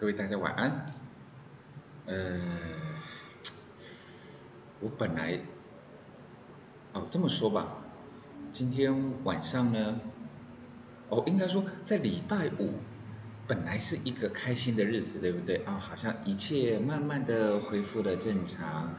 [0.00, 0.86] 各位大家晚安。
[2.06, 2.40] 呃，
[4.80, 5.38] 我本来，
[6.94, 7.76] 哦这么说吧，
[8.50, 10.00] 今天晚上呢，
[11.10, 12.72] 哦应该说在礼拜五，
[13.46, 15.56] 本来是一个开心的日子，对不对？
[15.66, 18.94] 啊、好像一切慢慢的恢复了正常，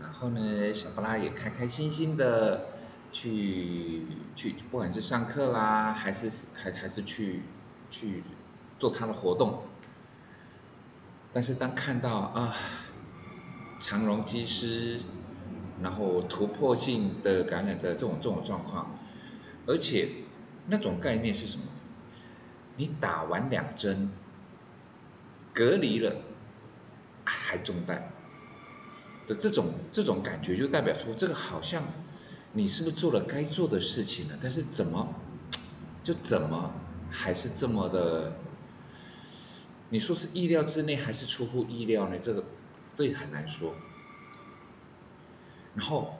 [0.00, 2.64] 然后呢，小布拉也开开心心的
[3.12, 7.42] 去去，不管是上课啦，还是还还是去
[7.90, 8.22] 去
[8.78, 9.64] 做他的活动。
[11.32, 12.56] 但是当看到啊，
[13.78, 15.00] 长荣机师，
[15.80, 18.98] 然后突破性的感染的这种这种状况，
[19.66, 20.08] 而且
[20.66, 21.62] 那种概念是什么？
[22.76, 24.10] 你打完两针，
[25.54, 26.16] 隔离了，
[27.24, 28.10] 还中弹
[29.28, 31.84] 的这种这种感觉，就代表说这个好像
[32.52, 34.38] 你是不是做了该做的事情了？
[34.40, 35.14] 但是怎么
[36.02, 36.72] 就怎么
[37.08, 38.32] 还是这么的？
[39.90, 42.18] 你说是意料之内还是出乎意料呢？
[42.18, 42.44] 这个
[42.94, 43.74] 这也很难说。
[45.74, 46.18] 然后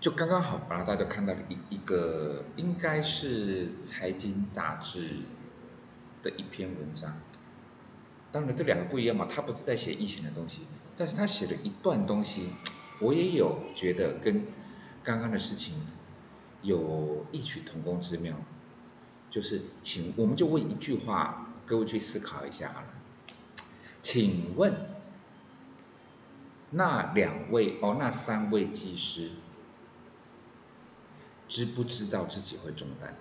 [0.00, 5.08] 就刚刚好，把大家看到了一一个应该是财经杂志
[6.22, 7.20] 的一篇文章。
[8.30, 10.62] 当然这两个不一样嘛，他不是在写疫情的东西，
[10.96, 12.48] 但是他写了一段东西，
[13.00, 14.44] 我也有觉得跟
[15.04, 15.74] 刚刚的事情
[16.62, 18.36] 有异曲同工之妙。
[19.30, 22.88] 就是请我们就问一句话，各位去思考一下好了。
[24.04, 24.76] 请问
[26.68, 29.30] 那两位哦，那三位技师
[31.48, 33.14] 知不知道自己会中弹？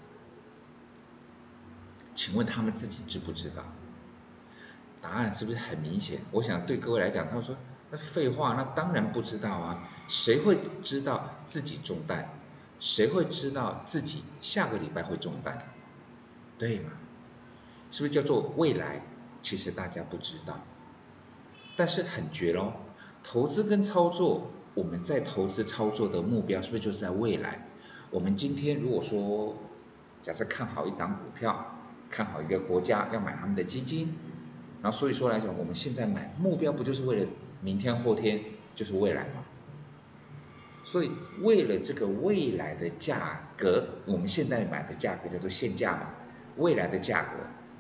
[2.14, 3.64] 请问他们自己知不知道？
[5.02, 6.20] 答案是不是很明显？
[6.32, 7.56] 我想对各位来讲，他们说
[7.90, 9.88] 那废话，那当然不知道啊！
[10.10, 12.30] 谁会知道自己中弹？
[12.82, 15.66] 谁会知道自己下个礼拜会中弹？
[16.60, 16.92] 对吗？
[17.90, 19.02] 是不是叫做未来？
[19.44, 20.60] 其实大家不知道。
[21.76, 22.74] 但是很绝咯，
[23.24, 27.68] 投资跟操作，我们在投资操作的目标是不是就是在未来？
[28.10, 29.56] 我们今天如果说，
[30.22, 34.14] 假设看好一档股票，看好一个国家，要买他们的基金，
[34.82, 37.28] 然后所以说来讲，我们现在买目标不就是为了
[37.62, 38.40] 明天后天
[38.76, 39.44] 就是未来吗？
[40.86, 41.10] 所以
[41.42, 46.10] 为了这个未来的价格，我们现在买的价格叫做现价嘛，
[46.58, 47.30] 未来的价格，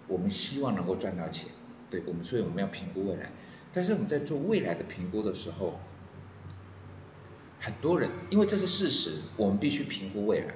[0.07, 1.49] 我们希望能够赚到钱，
[1.89, 3.31] 对我们，所以我们要评估未来。
[3.71, 5.79] 但是我们在做未来的评估的时候，
[7.59, 10.53] 很多人因为这是事实，我们必须评估未来。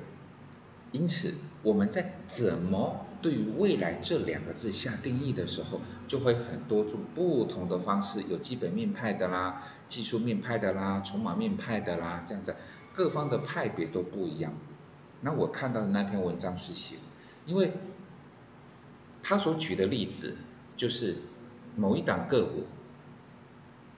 [0.92, 12.56] 因此，我们在怎么对于未来这两个字下定义的时候，就会很多种不同的方式，有基本面派的啦，技术面派的啦，筹码面派的啦，这样子，
[12.94, 14.54] 各方的派别都不一样。
[15.22, 16.96] 那我看到的那篇文章是写，
[17.46, 17.74] 因为
[19.28, 20.38] 他所举的例子
[20.78, 21.18] 就是
[21.76, 22.66] 某一档个股。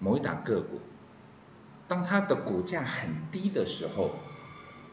[0.01, 0.79] 某一档个股，
[1.89, 4.11] 当它的股价很低的时候，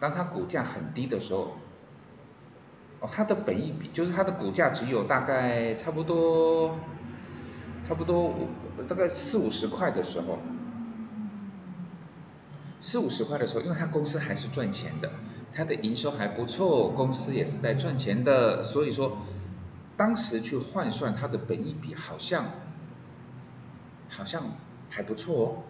[0.01, 1.53] 当它股价很低的时候，
[2.99, 6.77] 哦，它的本益比就是它的股价只有大概差不多，
[7.85, 8.49] 差不多五
[8.89, 10.41] 大概四五十块的时候，
[12.81, 15.13] 四五十块的时候，因为它公司还是赚钱的，
[15.53, 19.19] 它的营收还不错，公司也是在赚钱的，所以说
[19.97, 22.51] 当时去换算它的本益比好像，
[24.09, 24.43] 好像。
[24.89, 25.62] 还不错哦，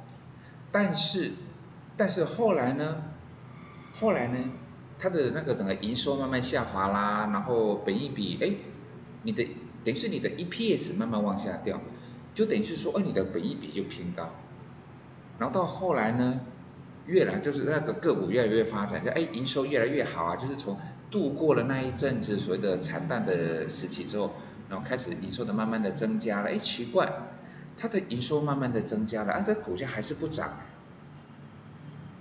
[0.70, 1.32] 但是，
[1.96, 3.02] 但是后来呢？
[3.94, 4.50] 后来呢？
[4.98, 8.52] 它的那个整个营收慢慢下滑啦，然后本益比，哎，
[9.22, 9.42] 你的
[9.82, 11.80] 等于是你的 EPS 慢慢往下掉，
[12.34, 14.28] 就等于是说，哎，你的本益比就偏高。
[15.38, 16.40] 然后到后来呢，
[17.06, 20.78] 越来就是那个个股越来越发展，就哎，营收越来越好啊，就是从
[21.10, 24.34] 度过了那一阵子所谓的惨淡的时期之后，
[24.68, 27.12] 然后开始营收的慢慢的增加了，哎，奇怪。
[27.78, 30.50] 它的营收慢慢的增加了，啊，这股价还是不涨。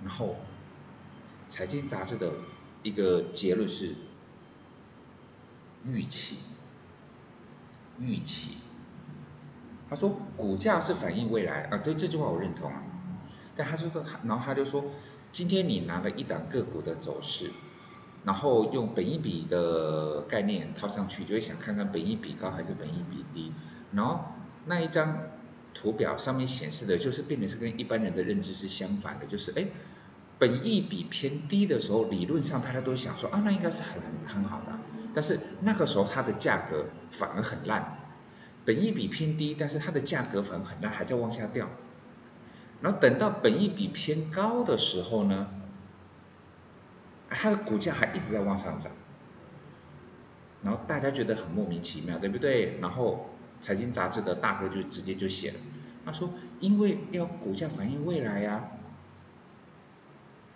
[0.04, 0.36] 然后，
[1.48, 2.30] 财经杂志的
[2.82, 3.94] 一个结论是
[5.86, 6.36] 预期，
[7.98, 8.58] 预期。
[9.88, 12.82] 他说股价是反映未来，啊，对这句话我认同啊。
[13.56, 14.84] 但他说的，然后他就说，
[15.32, 17.50] 今天你拿了一档个股的走势，
[18.26, 23.52] 然后用本益比的概念套上去，就会想看看本益比高还是本益比低，
[23.92, 24.20] 然后
[24.66, 25.20] 那一张。
[25.78, 29.66] 图表上面显示的就是变得是跟一般人的认知是相反的，就是哎，
[30.38, 34.72] 本益比偏低的时候，理论上大家都想说啊，那应该是很很好的，
[35.12, 37.98] 但是那个时候它的价格反而很烂，
[38.64, 41.68] 本益比偏低，但是它的价格反而很烂，还在往下掉，
[42.80, 45.48] 然后等到本益比偏高的时候呢，
[47.28, 48.92] 它的股价还一直在往上涨，
[50.62, 52.78] 然后大家觉得很莫名其妙，对不对？
[52.80, 53.30] 然后
[53.60, 55.56] 财经杂志的大哥就直接就写了，
[56.04, 56.30] 他说
[56.60, 58.70] 因为要股价反映未来呀，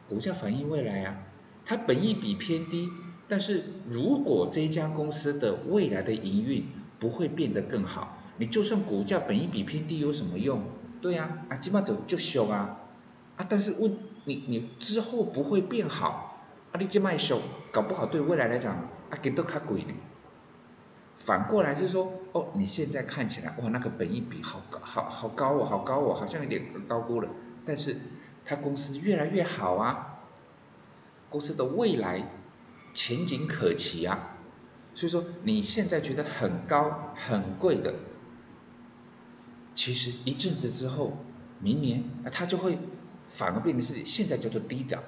[0.08, 1.22] 股价反映未来呀，
[1.64, 2.88] 它本益比偏低，
[3.28, 6.66] 但是如果这一家公司的未来的营运
[6.99, 10.62] 不会变得更好，你就算股价本益比偏低有什么用？
[11.00, 12.81] 对呀，啊，起码就就修啊，
[13.37, 16.30] 啊，但是问你你之后不会变好，
[16.72, 17.40] 啊，你这卖修，
[17.72, 18.75] 搞不好对未来来讲。
[19.11, 19.93] 啊，给都卡贵呢。
[21.17, 27.28] 反过来是说，哦，你现在看起来，哇，那个本益比好高，好好高哦，好高哦，好像有点高估了。
[27.64, 27.96] 但是，
[28.44, 30.20] 它公司越来越好啊，
[31.28, 32.31] 公司的未来
[32.94, 34.37] 前景可期啊。
[34.94, 37.94] 所以说，你现在觉得很高很贵的，
[39.75, 41.16] 其实一阵子之后，
[41.58, 42.78] 明年啊，它就会
[43.28, 45.02] 反而变成是现在叫做低调。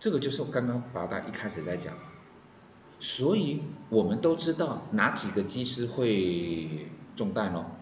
[0.00, 1.92] 这个就是我刚刚宝大一开始在讲，
[3.00, 7.72] 所以我们都知道哪几个机师会中弹咯，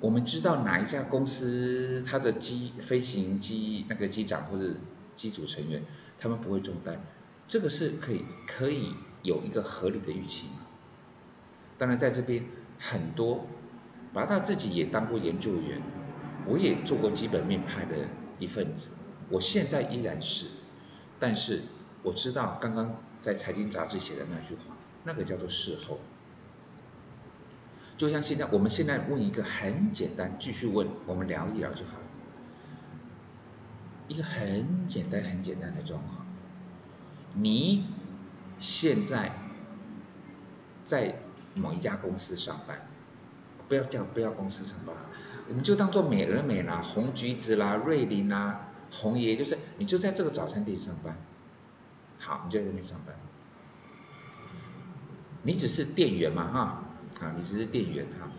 [0.00, 4.74] 我们知道哪一家公司它的机飞行机那个机长或者
[5.14, 5.82] 机组成员
[6.18, 7.02] 他们不会中弹，
[7.48, 10.66] 这个是可以可以有一个合理的预期嘛。
[11.78, 12.44] 当然在这边
[12.78, 13.46] 很多，
[14.12, 15.80] 把大自己也当过研究员，
[16.46, 17.96] 我也做过基本面派的
[18.38, 18.90] 一份子，
[19.30, 20.59] 我现在依然是。
[21.20, 21.62] 但是
[22.02, 24.74] 我知道刚刚在财经杂志写的那句话，
[25.04, 26.00] 那个叫做事后。
[27.96, 32.04] 就像现在，我们现在问一个很简单，继续问，我们聊一聊就好了。
[34.08, 36.24] 一个很简单、很简单的状况，
[37.34, 37.84] 你
[38.58, 39.32] 现在
[40.82, 41.20] 在
[41.54, 42.88] 某一家公司上班，
[43.68, 44.96] 不要叫不要公司上班，
[45.50, 48.69] 我们就当做美而美啦、红橘子啦、瑞林啦。
[48.90, 51.16] 红爷就是你就在这个早餐店上班，
[52.18, 53.14] 好，你就在这边上班，
[55.42, 56.60] 你只是店员嘛哈，
[57.24, 58.30] 啊，你只是店员哈，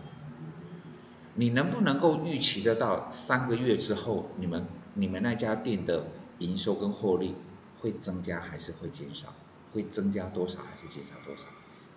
[1.34, 6.06] 你能不能够预期得到三个月之后你们你们那家店的
[6.38, 7.34] 营收跟获利
[7.80, 9.32] 会增加还是会减少？
[9.72, 11.46] 会增加多少还是减少多少？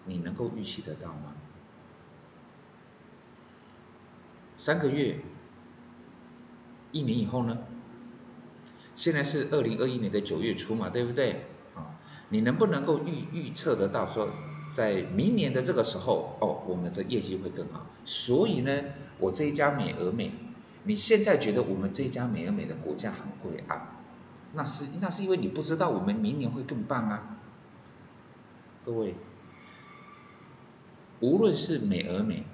[0.05, 1.33] 你能够预期得到吗？
[4.55, 5.19] 三个月，
[6.93, 7.57] 一年以后呢？
[8.95, 11.45] 现在是二零二一年的九月初嘛，对不对？
[11.75, 11.99] 啊，
[12.29, 14.29] 你能不能够预预测得到说，
[14.71, 17.85] 在明年的这个时候，哦，我们的业绩会更好？
[18.05, 18.83] 所以呢，
[19.19, 20.31] 我这一家美而美，
[20.83, 23.99] 你现在觉得我们这一家美而美的股价很贵啊？
[24.53, 27.37] 那是那是因为你不知道我们明年会更棒啊。
[28.85, 29.15] 各位，
[31.19, 32.45] 无论是美而美，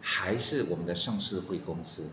[0.00, 2.08] 还是我们的上市贵公司。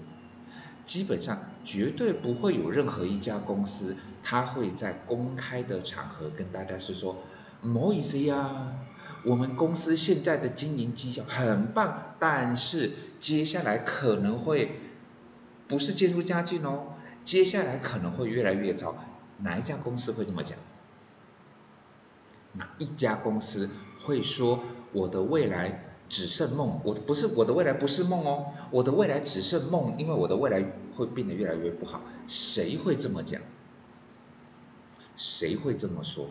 [0.86, 7.18] 基本上绝对不会有任何一家公司，他会在公开的场合跟大家是说，
[7.62, 8.76] 不好意思呀，
[9.24, 14.80] 我们公司现在的经营绩效很棒，但是接下来可能会
[15.68, 16.94] 不是渐入佳境哦，
[17.24, 18.96] 接下来可能会越来越糟。
[19.40, 20.58] 哪一家公司会这么讲？
[22.54, 23.70] 哪一家公司
[24.00, 25.95] 会说我的未来？
[26.08, 30.64] 只剩梦，我不是我的未来不是梦哦，我的未来只剩梦，因为我的未来
[30.96, 32.02] 会变得越来越不好。
[32.28, 33.42] 谁会这么讲？
[35.16, 36.28] 谁会这么说？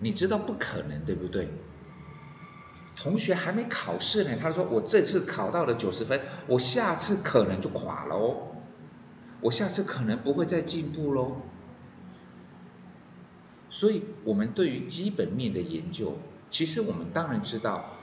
[0.00, 1.48] 你知道不可能，对不对？
[2.96, 8.48] 同学还没考试呢，他说我这次考到了九十分，我下次可能就垮了哦，
[9.40, 11.38] 我下次可能不会再进步喽。
[13.70, 16.18] 所以，我们对于基本面的研究，
[16.50, 17.93] 其实我们当然知道。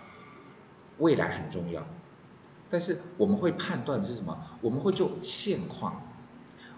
[1.01, 1.84] 未来很重要，
[2.70, 4.38] 但是我们会判断的是什么？
[4.62, 6.03] 我们会就现况，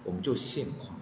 [0.06, 0.98] 我们就现况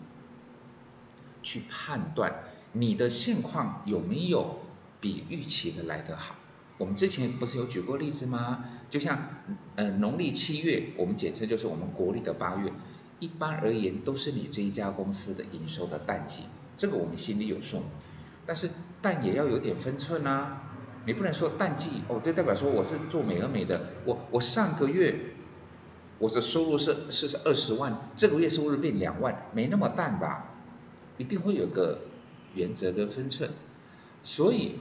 [1.43, 4.59] 去判断你的现况有没有
[4.99, 6.35] 比预期的来得好。
[6.79, 8.65] 我们之前不是有举过例子吗？
[8.89, 9.29] 就像
[9.75, 12.73] 呃农历七月，我们简称就是我们国历的八月，
[13.19, 16.43] 一般而言都是你这一家公司的营收的淡季，
[16.75, 17.83] 这个我们心里有数。
[18.47, 20.70] 但是淡也要有点分寸啊。
[21.05, 25.15] 你不能说淡季哦，这代表说我是做美而美的，我我上个月
[26.19, 30.51] 我的收入是是是二十万，这个月收入变两万，没那么淡吧？
[31.17, 31.99] 一定会有个
[32.53, 33.49] 原则跟分寸。
[34.21, 34.75] 所以，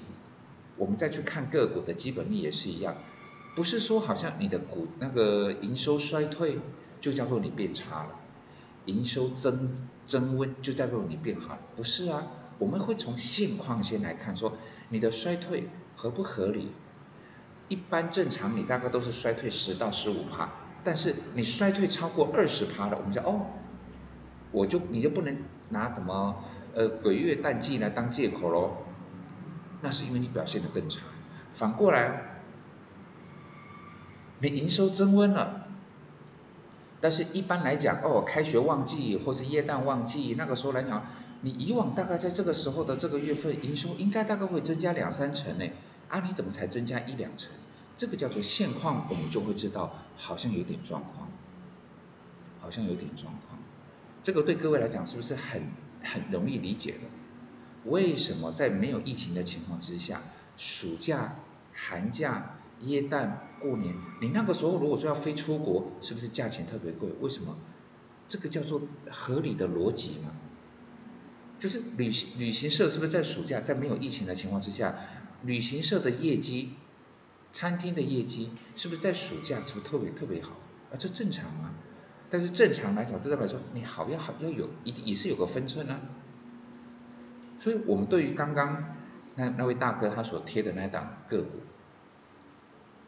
[0.77, 2.97] 我们再去看个股的基本面也是一样，
[3.57, 6.59] 不是说好像你的股那个营收衰退
[7.01, 8.11] 就叫做你变差了，
[8.85, 9.75] 营收增
[10.07, 12.27] 增温就叫做你变好，不是啊？
[12.59, 14.53] 我们会从现况先来看，说
[14.91, 15.65] 你的衰退。
[16.01, 16.73] 合不合理？
[17.69, 20.49] 一般正常你大概都是衰退十到十五趴，
[20.83, 23.49] 但是你衰退超过二十趴了，我们讲哦，
[24.51, 25.37] 我就你就不能
[25.69, 26.43] 拿什么
[26.75, 28.79] 呃鬼月淡季来当借口喽。
[29.83, 31.03] 那是因为你表现的更差。
[31.53, 32.41] 反过来，
[34.39, 35.67] 你营收增温了，
[37.03, 41.05] 但是一般来讲，哦，开学旺季或是耶诞旺季，那个时候来讲，
[41.43, 45.67] 你以往大概在这个时候的这个月份营收应该大概会增加两三成呢，
[46.11, 47.53] 啊，你怎么才增加一两成？
[47.97, 51.31] 这个叫做现况，我们就会知道好像有点状况，
[52.61, 53.59] 好像有点状况。
[54.23, 55.63] 这个对各位来讲是不是很
[56.03, 56.99] 很容易理解的？
[57.85, 60.21] 为什么在没有疫情的情况之下，
[60.57, 61.37] 暑假、
[61.73, 67.09] 寒假、耶诞、过年，你那个时候如果说要飞出国，是不是价钱特别贵？
[67.21, 67.57] 为什么？
[68.29, 70.31] 这个叫做合理的逻辑嘛。
[71.59, 74.95] 就是旅行旅行社是不是在暑假，在没有疫情的情况之下，
[75.43, 76.75] 旅行社的业绩、
[77.53, 80.51] 餐厅的业绩，是不是在暑假是不是特别特别好？
[80.93, 81.71] 啊，这正常吗？
[82.29, 86.01] 但是正常来讲，这代表说你好要好要有一定也是有个分寸啊。
[87.59, 88.97] 所以我们对于刚刚
[89.35, 91.61] 那那位大哥他所贴的那档个股，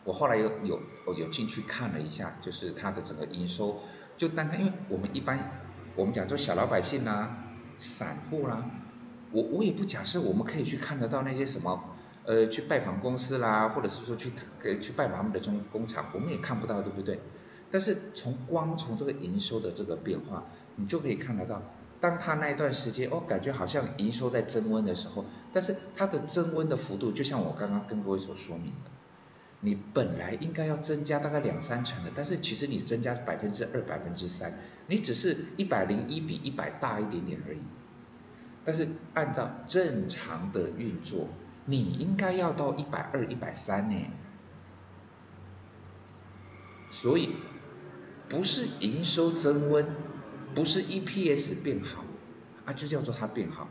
[0.04, 0.80] 我后来有有
[1.16, 3.80] 有进去看了一下，就是他的整个营收，
[4.18, 5.62] 就单单，因为我们一般
[5.94, 8.70] 我们讲做小老百姓啦、散户啦，
[9.30, 11.91] 我我也不假设我们可以去看得到那些什么
[12.24, 17.20] 呃去拜访公司啦，或者是说去给去拜访他们的中工厂，我们也看不到，对不对？
[17.70, 20.44] 但是从光从这个营收的这个变化，
[20.76, 21.62] 你就可以看得到。
[22.00, 28.90] 当他那一段时间哦，感觉好像营收在增温的时候，但是它的增温的幅度，就像我刚刚跟各位所说明的，
[29.60, 34.52] 你本来应该要增加大概两三成的，但是其实你增加百分之二、百分之三，
[34.88, 37.58] 你只是一百零一比一百大一点点而已。
[38.64, 41.28] 但是按照正常的运作，
[41.66, 43.96] 你应该要到一百二、一百三呢。
[46.90, 47.30] 所以
[48.28, 49.86] 不是营收增温。
[50.54, 52.04] 不是 EPS 变好
[52.66, 53.68] 啊，就叫做它变好，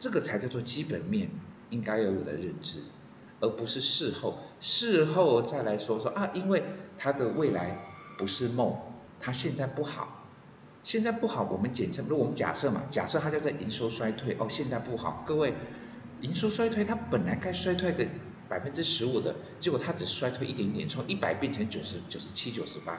[0.00, 1.30] 这个才叫做基本面
[1.70, 2.80] 应该要有的认知，
[3.38, 6.64] 而不是事后事后再来说说啊，因为
[6.98, 7.78] 它的未来
[8.18, 8.76] 不是梦，
[9.20, 10.24] 它现在不好，
[10.82, 15.54] 现在不好，我们简称，如果我们假设嘛，假设它叫做营收衰退哦，现在不好，各位，
[16.26, 18.04] 营收衰退它本来该衰退个
[18.48, 22.98] 百分之十五的，结果它只衰退一点点，从一百变成九十九十七九十八。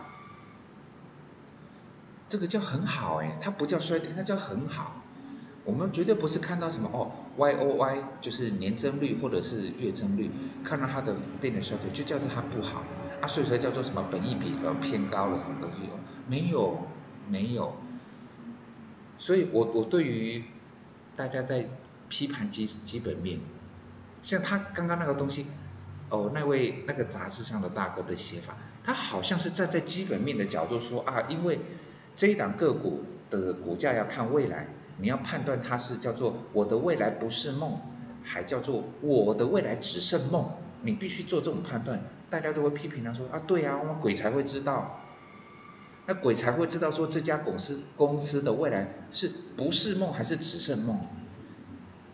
[2.29, 5.03] 这个叫很好哎，它不叫衰退，它叫很好。
[5.65, 10.31] 我们绝对不是看到什么哦，Y O Y 就是年增率或者是月增率，
[10.63, 12.83] 看到它的变得衰退，就叫做它不好
[13.21, 13.27] 啊。
[13.27, 15.89] 所以说叫做什么本益比呃偏高了什么东西，
[16.27, 16.87] 没有
[17.27, 17.75] 没有。
[19.17, 20.43] 所以我我对于
[21.17, 21.67] 大家在
[22.09, 23.39] 批判基基本面，
[24.23, 25.45] 像他刚刚那个东西
[26.09, 31.59] 哦，那位那个杂志上的大哥的写法，他好像是站在基本面的角度说啊，因为。
[32.19, 34.65] 这一档个股的股价要看未来，
[34.97, 37.79] 你要判断它是叫做我的未来不是梦，
[38.23, 40.49] 还叫做我的未来只剩梦，
[40.81, 42.01] 你必须做这种判断。
[42.31, 44.99] 大家都会批评他说啊，对啊，我们鬼才会知道，
[46.07, 50.99] 那鬼才会知道说这家公司公司的未来是不是梦还是只剩梦。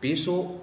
[0.03, 0.59] 别说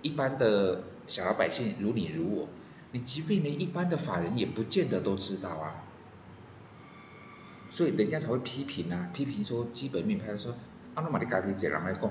[0.00, 2.48] 一般的小老百姓如你如我，
[2.92, 5.84] 你即便连一般的法人也不见得都知道啊。
[7.70, 10.54] 所以人家才会批评啊，批评说基本面，他说
[10.94, 12.10] 阿诺玛的咖啡姐人来供，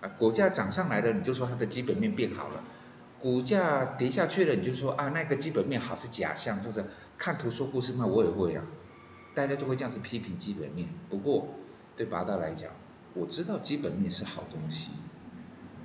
[0.00, 2.62] 啊股价涨上来了，你就说它的基本面变好了；
[3.20, 6.86] 股价跌下去了，你就说啊那个基本面好是假象，或者
[7.18, 8.62] 看图说故事嘛，我也会啊，
[9.34, 10.88] 大家都会这样子批评基本面。
[11.10, 11.48] 不过
[11.96, 12.70] 对八大来讲，
[13.14, 14.90] 我知道基本面是好东西，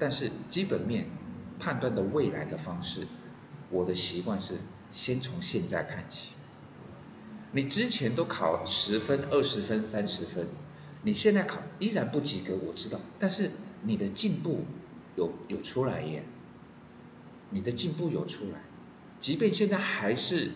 [0.01, 1.05] 但是基本面
[1.59, 3.05] 判断的未来的方式，
[3.69, 4.55] 我的习惯是
[4.91, 6.31] 先从现在看起。
[7.51, 10.47] 你之前都考十分、二十分、三十分，
[11.03, 13.51] 你现在考依然不及格，我知道，但是
[13.83, 14.65] 你的进步
[15.15, 16.23] 有有出来耶，
[17.51, 18.61] 你的进步有出来，
[19.19, 20.49] 即便现在还是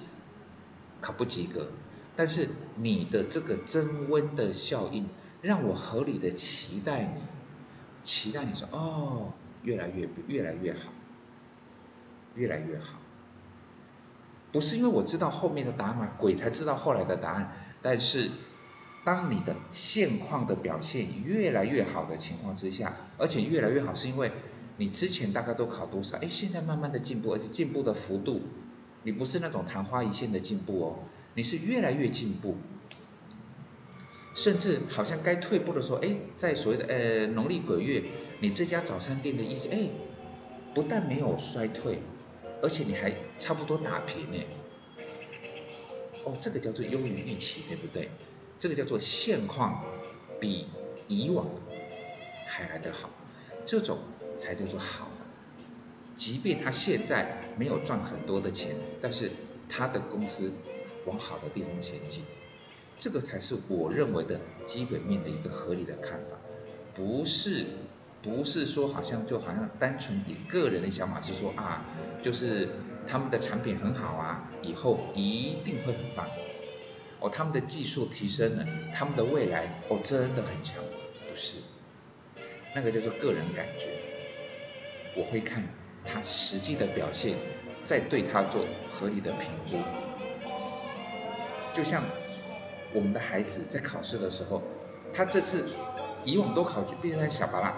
[1.01, 1.67] 考不及格，
[2.15, 2.47] 但是
[2.77, 5.07] 你的这个增温的效应，
[5.43, 7.21] 让我合理的期待你，
[8.05, 9.33] 期待你说哦，
[9.63, 10.91] 越来越越来越好，
[12.35, 12.99] 越来越好。
[14.53, 16.11] 不是因为我知道后面的答案吗？
[16.17, 17.51] 鬼才知道后来的答案。
[17.81, 18.29] 但是，
[19.03, 24.31] 当你的现况的表现越来越好的情况之下，而且越来越好，是因为
[24.77, 26.17] 你之前大概都考多少？
[26.19, 28.41] 哎，现在慢慢的进步，而且进步的幅度，
[29.03, 30.99] 你不是那种昙花一现的进步哦，
[31.33, 32.55] 你是越来越进步，
[34.35, 38.03] 甚至好像该退步的时候，哎，在所谓的呃农历鬼月，
[38.41, 39.89] 你这家早餐店的业绩，哎，
[40.75, 41.99] 不但没有衰退。
[42.61, 44.43] 而且你还差不多打平呢，
[46.23, 48.09] 哦，这个叫做优于预期，对不对？
[48.59, 49.83] 这个叫做现况
[50.39, 50.65] 比
[51.07, 51.47] 以往
[52.47, 53.09] 还来得好，
[53.65, 53.99] 这种
[54.37, 55.09] 才叫做好。
[56.15, 59.29] 即便他现在没有赚很多的钱，但是
[59.69, 60.51] 他的公司
[61.05, 62.23] 往好的地方前进，
[62.97, 66.37] 这个才是我认为的基本面的一个合理的看法，
[66.93, 67.65] 不是
[68.21, 71.85] 不是说好像就好像单纯以个人的想法是说啊，
[72.23, 72.69] 就是
[73.07, 76.27] 他们的产品很好啊，以后一定会很棒，
[77.19, 80.83] 哦，他们的技术提升了，他们的未来哦真的很强，
[81.29, 81.57] 不是，
[82.73, 83.89] 那个叫做个人感觉，
[85.15, 85.63] 我会看。
[86.07, 87.35] 他实际的表现，
[87.83, 89.79] 再对他做合理的评估。
[91.73, 92.03] 就像
[92.95, 94.63] 我们的孩子在考试的时候，
[95.13, 95.65] 他这次
[96.23, 97.73] 以往都考，毕竟他小巴拉，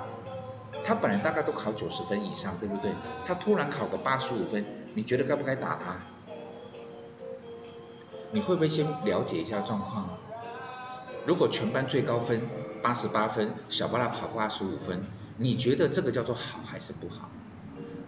[0.83, 2.93] 他本来大概都考九十分以上，对不对？
[3.25, 5.97] 他突然考个八十五分，你觉得该不该打他？
[8.31, 10.17] 你会不会先了解一下状况？
[11.25, 12.41] 如果全班最高分
[12.83, 15.01] 八十八分，小巴拉考八十五分，
[15.38, 17.29] 你觉得这个叫做好还是不好？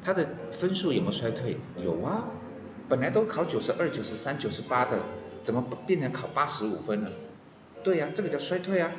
[0.04, 1.58] 他的分数有没有衰退？
[1.78, 2.24] 有啊，
[2.88, 5.00] 本来都考九十二、九十三、九十八的，
[5.44, 7.12] 怎么变成考八十五分了？
[7.84, 8.92] 对呀，这个叫衰退啊。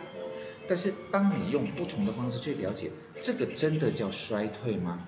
[0.69, 5.01] 但是当你用不同的方式去了解，这个真的叫衰退吗？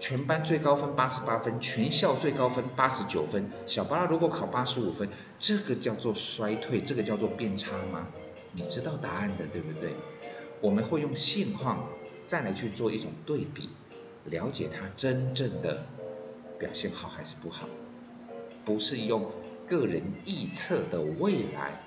[0.00, 5.08] 全班最高分八十八分，全校最高分八十九分，小巴拉如果考八十五分，
[5.40, 8.06] 这个叫做衰退，这个叫做变差吗？
[8.52, 9.90] 你知道答案的，对不对？
[10.60, 11.88] 我们会用现况
[12.26, 13.70] 再来去做一种对比。
[14.24, 15.84] 了解他真正的
[16.58, 17.66] 表现好还是不好，
[18.64, 19.32] 不是用
[19.68, 21.80] 个人臆测的未来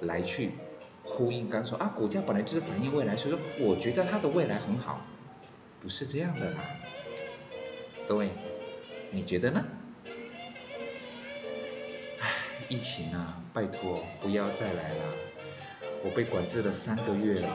[0.00, 0.50] 来去
[1.04, 1.48] 呼应。
[1.48, 5.00] 刚说啊，股价本来就是反映未来，所以说我觉得它的未来很好，
[5.82, 6.60] 不是这样的啦。
[8.08, 8.30] 各位，
[9.10, 9.64] 你觉得呢？
[12.20, 12.28] 唉，
[12.68, 15.04] 疫情啊，拜托不要再来了，
[16.04, 17.48] 我被管制了三个月了，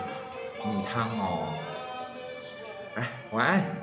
[0.66, 1.54] 你汤哦。
[2.96, 3.81] 哎，晚安。